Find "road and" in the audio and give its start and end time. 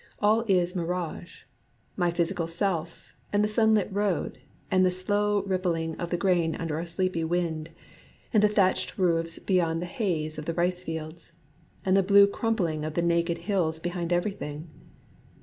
3.91-4.83